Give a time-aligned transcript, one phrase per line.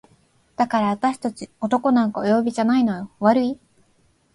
[0.57, 3.59] 「だからあたし達男なんかお呼びじゃないのよ悪い？」